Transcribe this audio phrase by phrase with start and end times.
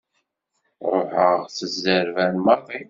[0.93, 2.79] Ruḥeɣ s zzerban maḍi.